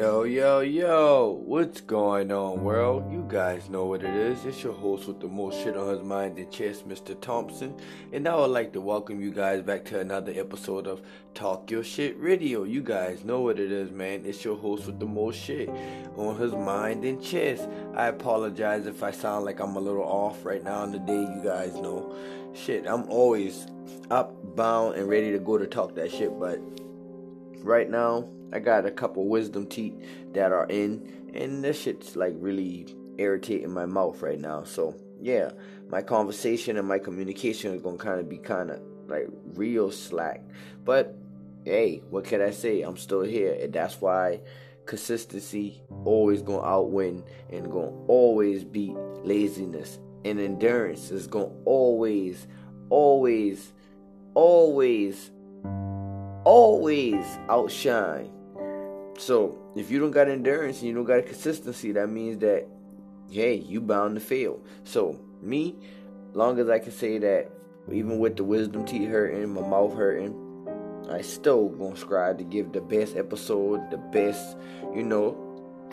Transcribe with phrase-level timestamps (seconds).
[0.00, 3.12] Yo, yo, yo, what's going on, world?
[3.12, 4.44] You guys know what it is.
[4.44, 7.20] It's your host with the most shit on his mind and chest, Mr.
[7.20, 7.74] Thompson.
[8.12, 11.02] And I would like to welcome you guys back to another episode of
[11.34, 12.62] Talk Your Shit Radio.
[12.64, 14.24] You guys know what it is, man.
[14.24, 15.68] It's your host with the most shit
[16.16, 17.68] on his mind and chest.
[17.94, 21.20] I apologize if I sound like I'm a little off right now on the day,
[21.20, 22.16] you guys know.
[22.52, 23.66] Shit, I'm always
[24.10, 26.58] up, bound, and ready to go to talk that shit, but
[27.62, 29.94] right now, I got a couple wisdom teeth
[30.32, 34.64] that are in, and this shit's like really irritating my mouth right now.
[34.64, 35.50] So yeah,
[35.88, 40.42] my conversation and my communication is gonna kind of be kind of like real slack.
[40.84, 41.16] But
[41.64, 42.82] hey, what can I say?
[42.82, 44.40] I'm still here, and that's why
[44.86, 50.00] consistency always gonna outwin and gonna always beat laziness.
[50.24, 52.46] And endurance is gonna always,
[52.90, 53.72] always,
[54.34, 55.30] always,
[56.44, 58.30] always outshine
[59.20, 62.66] so if you don't got endurance and you don't got consistency, that means that
[63.30, 64.60] hey, you bound to fail.
[64.84, 65.76] So me,
[66.32, 67.50] long as I can say that,
[67.92, 70.34] even with the wisdom teeth hurting, my mouth hurting,
[71.10, 74.56] I still gonna strive to give the best episode, the best,
[74.94, 75.36] you know,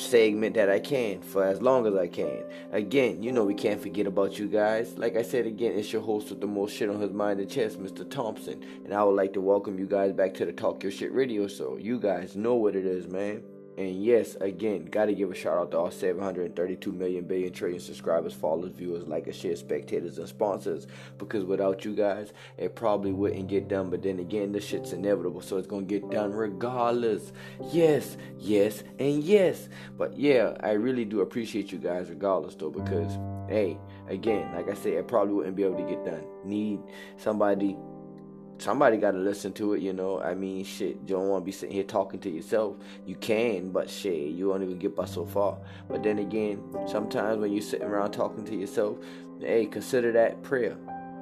[0.00, 2.44] segment that I can for as long as I can.
[2.72, 4.96] Again, you know we can't forget about you guys.
[4.98, 7.50] Like I said again, it's your host with the most shit on his mind and
[7.50, 8.08] chest, Mr.
[8.08, 8.62] Thompson.
[8.84, 11.48] And I would like to welcome you guys back to the Talk Your Shit radio
[11.48, 11.76] show.
[11.76, 13.42] You guys know what it is, man.
[13.76, 18.32] And yes, again, gotta give a shout out to all 732 million billion trillion subscribers,
[18.32, 20.86] followers, viewers, likers, shares, spectators, and sponsors.
[21.18, 23.90] Because without you guys, it probably wouldn't get done.
[23.90, 27.32] But then again, this shit's inevitable, so it's gonna get done regardless.
[27.70, 29.68] Yes, yes, and yes.
[29.98, 34.74] But yeah, I really do appreciate you guys regardless though, because hey, again, like I
[34.74, 36.24] said, it probably wouldn't be able to get done.
[36.44, 36.80] Need
[37.18, 37.76] somebody
[38.58, 40.20] somebody got to listen to it, you know.
[40.20, 42.76] I mean, shit, you don't want to be sitting here talking to yourself.
[43.04, 45.58] You can, but shit, you won't even get by so far.
[45.88, 48.98] But then again, sometimes when you're sitting around talking to yourself,
[49.40, 50.76] hey, consider that prayer.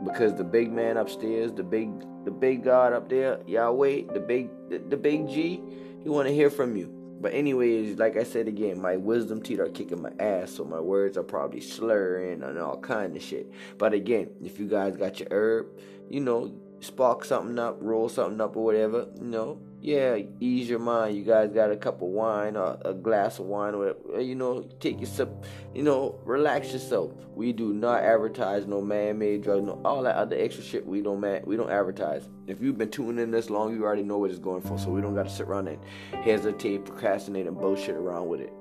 [0.05, 1.91] Because the big man upstairs, the big
[2.25, 5.63] the big God up there, Yahweh, the big the, the big G,
[6.03, 6.93] he want to hear from you.
[7.21, 10.81] But anyways, like I said again, my wisdom teeth are kicking my ass, so my
[10.81, 13.51] words are probably slurring and all kind of shit.
[13.79, 15.69] But again, if you guys got your herb,
[16.11, 20.79] you know, spark something up, roll something up, or whatever, you know, yeah, ease your
[20.79, 21.17] mind.
[21.17, 24.35] You guys got a cup of wine or a glass of wine, or whatever, you
[24.35, 25.31] know, take your sip,
[25.75, 27.13] you know, relax yourself.
[27.35, 30.87] We do not advertise no man-made drugs, no all that other extra shit.
[30.87, 32.29] We don't man, we don't advertise.
[32.47, 34.91] If you've been tuning in this long, you already know what it's going for, so
[34.91, 35.79] we don't got to sit around and
[36.25, 38.53] hesitate, procrastinate, and bullshit around with it.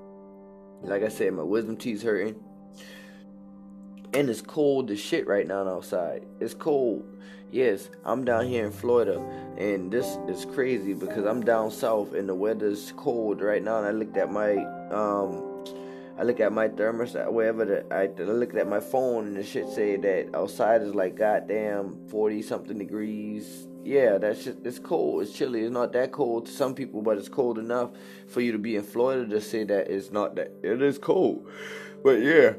[0.82, 2.42] Like I said, my wisdom teeth's hurting.
[4.14, 6.24] And it's cold as shit right now outside.
[6.38, 7.04] It's cold.
[7.50, 9.20] Yes, I'm down here in Florida,
[9.58, 13.78] and this is crazy because I'm down south and the weather's cold right now.
[13.78, 14.56] And I looked at my
[14.90, 15.64] um,
[16.16, 19.68] I look at my thermostat, wherever the, I, looked at my phone, and the shit
[19.68, 23.66] say that outside is like goddamn forty something degrees.
[23.84, 24.58] Yeah, that shit.
[24.64, 25.22] It's cold.
[25.22, 25.62] It's chilly.
[25.62, 27.90] It's not that cold to some people, but it's cold enough
[28.28, 30.52] for you to be in Florida to say that it's not that.
[30.62, 31.48] It is cold,
[32.04, 32.54] but yeah.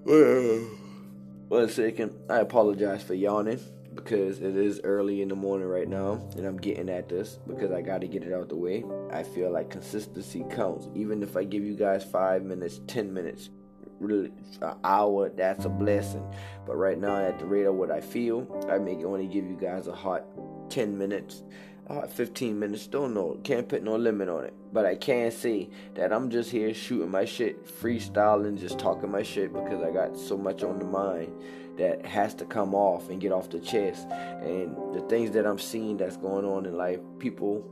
[0.04, 2.12] One second.
[2.30, 3.60] I apologize for yawning
[3.94, 7.70] because it is early in the morning right now and I'm getting at this because
[7.70, 8.82] I got to get it out the way.
[9.12, 10.88] I feel like consistency counts.
[10.94, 13.50] Even if I give you guys 5 minutes, 10 minutes,
[13.98, 16.26] really an hour, that's a blessing.
[16.66, 19.58] But right now at the rate of what I feel, I may only give you
[19.60, 20.24] guys a hot
[20.70, 21.42] 10 minutes.
[21.90, 24.54] Uh, 15 minutes, don't know, can't put no limit on it.
[24.72, 29.24] But I can say that I'm just here shooting my shit, freestyling, just talking my
[29.24, 31.32] shit because I got so much on the mind
[31.78, 34.06] that has to come off and get off the chest.
[34.08, 37.68] And the things that I'm seeing that's going on in life, people,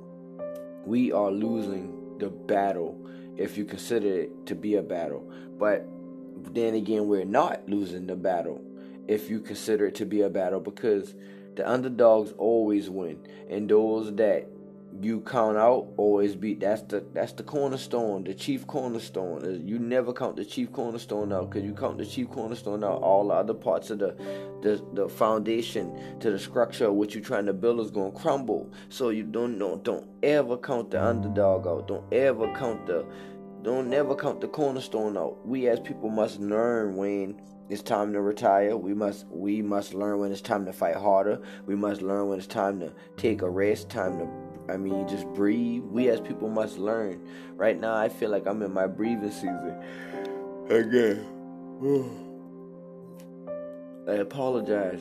[0.85, 3.01] we are losing the battle
[3.37, 5.31] if you consider it to be a battle.
[5.57, 5.87] But
[6.53, 8.65] then again, we're not losing the battle
[9.07, 11.15] if you consider it to be a battle because
[11.59, 13.19] the underdogs always win.
[13.51, 14.47] And those that
[15.01, 16.61] you count out always beat.
[16.61, 19.45] That's the that's the cornerstone, the chief cornerstone.
[19.45, 23.03] Uh, you never count the chief cornerstone out because you count the chief cornerstone out.
[23.03, 24.15] All the other parts of the
[24.63, 28.73] the the foundation to the structure of what you're trying to build is gonna crumble.
[28.89, 29.59] So you don't.
[29.83, 31.89] Don't ever count the underdog out.
[31.89, 33.05] Don't ever count the
[33.63, 35.47] don't never count the cornerstone out.
[35.47, 38.77] We as people must learn when it's time to retire.
[38.77, 41.41] We must we must learn when it's time to fight harder.
[41.67, 44.29] We must learn when it's time to take a rest, time to
[44.73, 45.83] I mean, just breathe.
[45.85, 47.27] We as people must learn.
[47.57, 49.83] Right now, I feel like I'm in my breathing season.
[50.69, 51.25] Again.
[54.09, 55.01] I apologize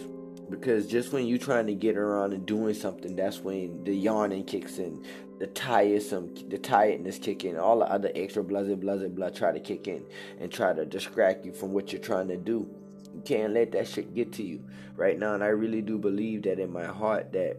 [0.50, 4.45] Because just when you're trying to get around and doing something, that's when the yawning
[4.45, 5.03] kicks in,
[5.39, 9.60] the tiresome, the tiredness kick in, all the other extra blah blah blah try to
[9.60, 10.06] kick in
[10.39, 12.68] and try to distract you from what you're trying to do.
[13.13, 14.63] You can't let that shit get to you
[14.95, 15.34] right now.
[15.34, 17.57] And I really do believe that in my heart that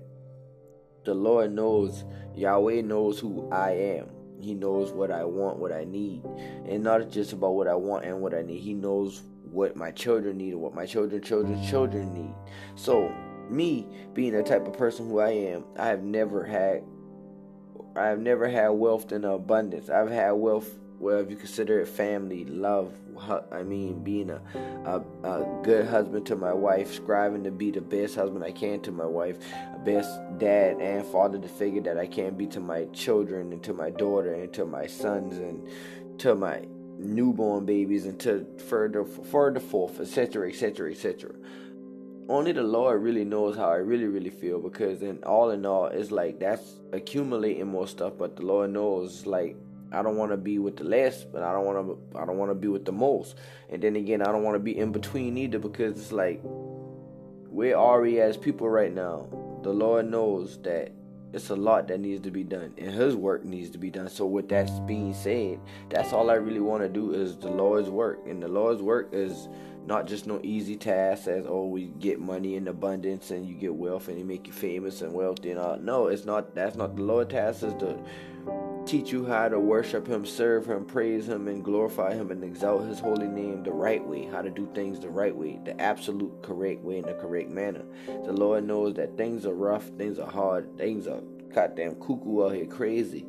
[1.05, 2.05] the Lord knows,
[2.35, 4.09] Yahweh knows who I am.
[4.41, 6.23] He knows what I want, what I need.
[6.67, 8.61] And not just about what I want and what I need.
[8.61, 12.35] He knows what my children need and what my children, children's children need.
[12.77, 13.13] So,
[13.49, 16.85] me being the type of person who I am, I have never had
[17.99, 19.91] I have never had wealth in abundance.
[19.91, 20.69] I've had wealth
[21.00, 22.93] well, if you consider it family, love,
[23.53, 24.41] I mean, being a,
[24.85, 28.81] a, a, good husband to my wife, striving to be the best husband I can
[28.81, 29.39] to my wife,
[29.85, 33.73] best dad and father to figure that I can be to my children and to
[33.73, 35.69] my daughter and to my sons and
[36.19, 36.67] to my
[36.99, 41.31] newborn babies and to further further forth, etc., etc., etc.
[42.29, 45.87] Only the Lord really knows how I really, really feel because in all in all,
[45.87, 49.57] it's like that's accumulating more stuff, but the Lord knows like
[49.91, 52.19] I don't want to be with the less, but I don't want to.
[52.19, 53.37] I don't want to be with the most.
[53.71, 57.75] And then again, I don't want to be in between either because it's like we're
[57.75, 59.27] already as people right now.
[59.63, 60.93] The Lord knows that
[61.33, 64.09] it's a lot that needs to be done, and His work needs to be done.
[64.09, 65.61] So, with that being said,
[65.91, 69.11] that's all I really want to do is the Lord's work, and the Lord's work
[69.13, 69.49] is
[69.87, 73.75] not just no easy task as oh we get money in abundance and you get
[73.75, 75.79] wealth and He make you famous and wealthy and all.
[75.79, 76.55] No, it's not.
[76.55, 77.63] That's not the Lord's task.
[77.63, 77.99] Is the
[78.88, 82.87] teach you how to worship Him, serve Him, praise Him, and glorify Him and exalt
[82.87, 86.43] His holy name the right way, how to do things the right way, the absolute
[86.43, 87.85] correct way, in the correct manner.
[88.06, 91.20] The Lord knows that things are rough, things are hard, things are
[91.55, 93.26] goddamn cuckoo out here crazy,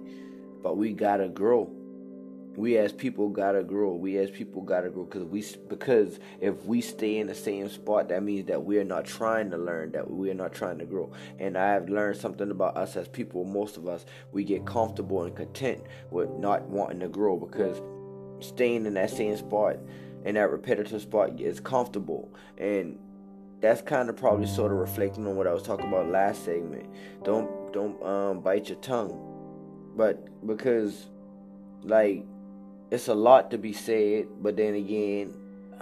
[0.63, 1.69] but we gotta grow
[2.55, 3.93] we as people gotta grow.
[3.93, 8.09] We as people gotta grow because we because if we stay in the same spot,
[8.09, 11.11] that means that we're not trying to learn, that we're not trying to grow.
[11.37, 13.45] And I have learned something about us as people.
[13.45, 17.81] Most of us we get comfortable and content with not wanting to grow because
[18.39, 19.77] staying in that same spot
[20.25, 22.97] in that repetitive spot is comfortable and
[23.61, 26.85] that's kind of probably sort of reflecting on what I was talking about last segment.
[27.23, 31.07] Don't don't um, bite your tongue, but because
[31.83, 32.25] like
[32.91, 35.33] it's a lot to be said, but then again,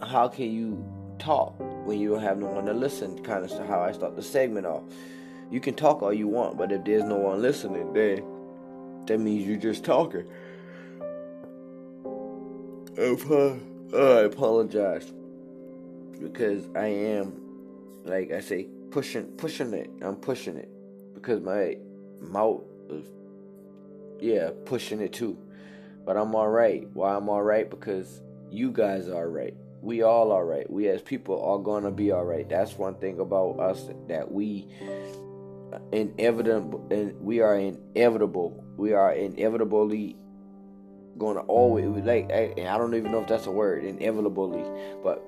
[0.01, 0.83] how can you
[1.19, 1.55] talk
[1.85, 3.23] when you don't have no one to listen?
[3.23, 4.83] Kind of how I start the segment off.
[5.49, 8.23] You can talk all you want, but if there's no one listening, then
[9.05, 10.27] that means you're just talking.
[12.99, 13.55] Uh,
[13.95, 15.13] I apologize
[16.19, 17.39] because I am,
[18.03, 19.89] like I say, pushing, pushing it.
[20.01, 20.69] I'm pushing it
[21.13, 21.77] because my
[22.19, 23.07] mouth, is,
[24.19, 25.37] yeah, pushing it too.
[26.07, 26.87] But I'm alright.
[26.93, 27.69] Why I'm alright?
[27.69, 29.53] Because you guys are right.
[29.81, 30.67] We all are right.
[30.71, 32.47] We as people are gonna be alright.
[32.49, 34.69] That's one thing about us that we
[35.91, 38.63] inevitable and we are inevitable.
[38.77, 40.15] We are inevitably
[41.17, 44.63] gonna always like I don't even know if that's a word, inevitably,
[45.03, 45.21] but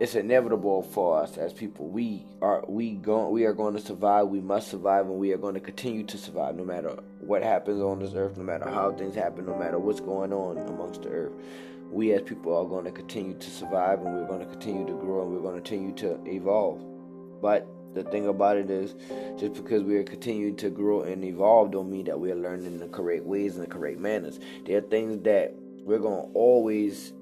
[0.00, 1.88] it's inevitable for us as people.
[1.88, 4.28] We are we going we are going to survive.
[4.28, 7.80] We must survive, and we are going to continue to survive no matter what happens
[7.80, 11.10] on this earth, no matter how things happen, no matter what's going on amongst the
[11.10, 11.32] earth.
[11.90, 14.94] We as people are going to continue to survive, and we're going to continue to
[14.94, 16.84] grow, and we're going to continue to evolve.
[17.40, 18.94] But the thing about it is,
[19.38, 22.80] just because we are continuing to grow and evolve, don't mean that we are learning
[22.80, 24.40] the correct ways and the correct manners.
[24.66, 27.12] There are things that we're going to always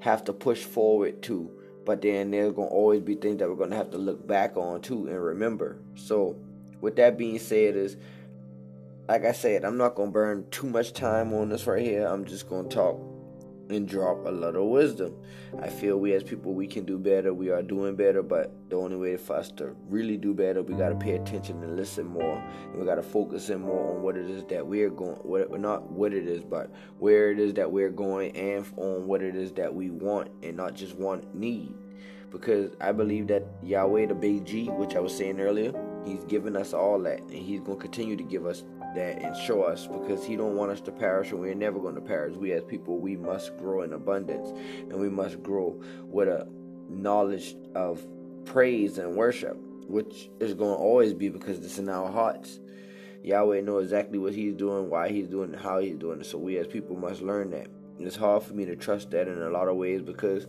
[0.00, 1.50] have to push forward to
[1.84, 4.80] but then there's gonna always be things that we're gonna have to look back on
[4.80, 5.78] too and remember.
[5.94, 6.36] So,
[6.80, 7.96] with that being said, is
[9.08, 12.06] like I said, I'm not gonna burn too much time on this right here.
[12.06, 12.98] I'm just gonna talk
[13.70, 15.14] and drop a lot of wisdom.
[15.60, 17.32] I feel we as people we can do better.
[17.32, 20.74] We are doing better, but the only way for us to really do better, we
[20.74, 22.42] gotta pay attention and listen more.
[22.72, 25.16] And we gotta focus in more on what it is that we're going.
[25.22, 29.22] What not what it is, but where it is that we're going, and on what
[29.22, 31.74] it is that we want, and not just want need.
[32.30, 35.72] Because I believe that Yahweh, the big G, which I was saying earlier,
[36.04, 39.62] He's given us all that, and He's gonna continue to give us that and show
[39.62, 42.36] us because he don't want us to perish and we're never going to perish.
[42.36, 44.48] We as people we must grow in abundance
[44.90, 46.48] and we must grow with a
[46.88, 48.04] knowledge of
[48.44, 52.60] praise and worship which is going to always be because it's in our hearts.
[53.22, 56.26] Yahweh knows exactly what he's doing why he's doing it how he's doing it.
[56.26, 57.68] So we as people must learn that.
[57.98, 60.46] And it's hard for me to trust that in a lot of ways because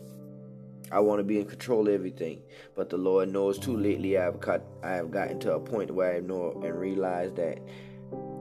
[0.92, 2.42] I want to be in control of everything,
[2.76, 3.76] but the Lord knows too.
[3.76, 7.60] Lately, I've got I have gotten to a point where I know and realize that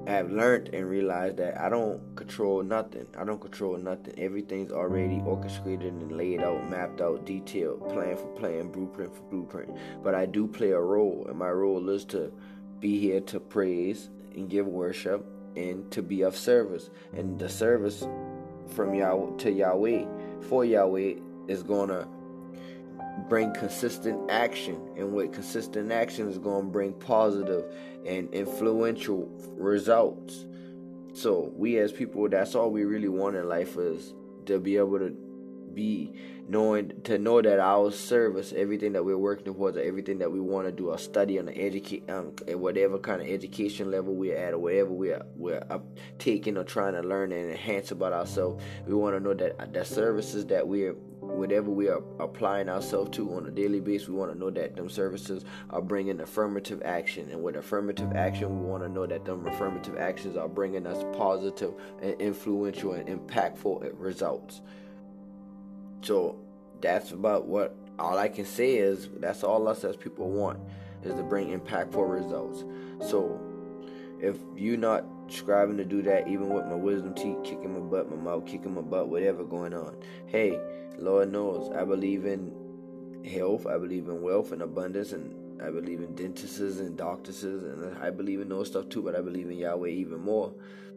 [0.06, 3.06] have learned and realized that I don't control nothing.
[3.18, 4.14] I don't control nothing.
[4.18, 9.76] Everything's already orchestrated and laid out, mapped out, detailed, plan for plan, blueprint for blueprint.
[10.02, 12.32] But I do play a role, and my role is to
[12.80, 15.24] be here to praise and give worship
[15.56, 16.90] and to be of service.
[17.12, 18.06] And the service
[18.68, 20.04] from Yahweh to Yahweh
[20.48, 21.14] for Yahweh
[21.48, 22.08] is gonna
[23.28, 27.64] bring consistent action and with consistent action is going to bring positive
[28.06, 30.46] and influential results.
[31.14, 34.14] So we as people that's all we really want in life is
[34.46, 35.16] to be able to
[35.74, 36.12] be
[36.48, 40.66] knowing to know that our service everything that we're working towards everything that we want
[40.66, 44.52] to do our study on the educate um, whatever kind of education level we're at
[44.52, 45.62] or whatever we're we're
[46.18, 49.84] taking or trying to learn and enhance about ourselves we want to know that the
[49.84, 50.94] services that we're
[51.32, 54.76] whatever we are applying ourselves to on a daily basis, we want to know that
[54.76, 57.28] them services are bringing affirmative action.
[57.30, 61.04] And with affirmative action, we want to know that them affirmative actions are bringing us
[61.16, 64.60] positive and influential and impactful results.
[66.04, 66.36] So
[66.80, 70.60] that's about what all I can say is that's all us as people want
[71.02, 72.64] is to bring impactful results.
[73.08, 73.40] So
[74.20, 78.10] if you're not striving to do that, even with my wisdom teeth kicking my butt,
[78.10, 79.96] my mouth kicking my butt, whatever going on,
[80.26, 80.58] hey,
[80.98, 82.52] Lord knows I believe in
[83.24, 87.96] health, I believe in wealth and abundance, and I believe in dentists and doctors, and
[87.98, 89.02] I believe in those stuff too.
[89.02, 90.52] But I believe in Yahweh even more.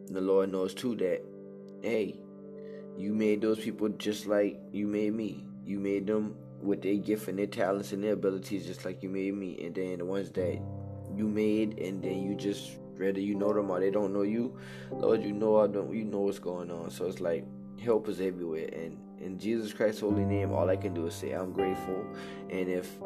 [0.06, 1.22] And the Lord knows too that,
[1.82, 2.16] hey,
[2.98, 5.46] you made those people just like you made me.
[5.64, 9.08] You made them with their gift and their talents and their abilities just like you
[9.08, 9.56] made me.
[9.64, 10.60] And then the ones that
[11.14, 14.58] you made and then you just whether you know them or they don't know you,
[14.90, 16.90] Lord, you know I don't you know what's going on.
[16.90, 17.46] So it's like
[17.80, 21.32] help is everywhere and in Jesus Christ's holy name, all I can do is say
[21.32, 22.04] I'm grateful.
[22.50, 22.98] And if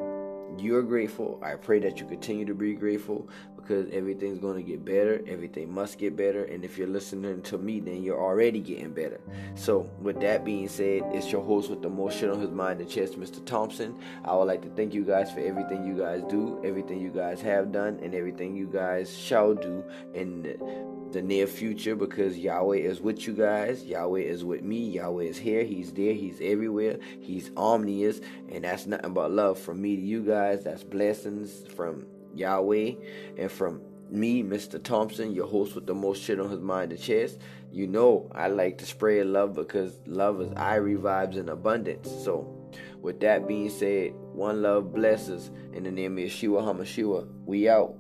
[0.61, 4.85] you're grateful, I pray that you continue to be grateful because everything's going to get
[4.85, 5.23] better.
[5.27, 6.45] Everything must get better.
[6.45, 9.21] And if you're listening to me, then you're already getting better.
[9.55, 12.81] So, with that being said, it's your host with the most shit on his mind
[12.81, 13.45] and chest, Mr.
[13.45, 13.97] Thompson.
[14.25, 17.41] I would like to thank you guys for everything you guys do, everything you guys
[17.43, 20.43] have done, and everything you guys shall do in
[21.13, 23.85] the near future because Yahweh is with you guys.
[23.85, 24.79] Yahweh is with me.
[24.79, 25.65] Yahweh is here.
[25.65, 26.15] He's there.
[26.15, 26.99] He's everywhere.
[27.21, 28.21] He's omnious.
[28.51, 30.65] And that's nothing but love from me to you guys.
[30.65, 32.93] That's blessings from Yahweh
[33.39, 34.83] and from me, Mr.
[34.83, 37.39] Thompson, your host with the most shit on his mind and chest.
[37.71, 42.11] You know I like to spread love because love is I revives in abundance.
[42.23, 47.29] So with that being said, one love blesses in the name of Yeshua HaMashiach.
[47.47, 47.97] We out.